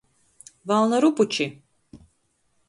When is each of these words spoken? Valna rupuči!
Valna 0.71 0.97
rupuči! 1.03 1.47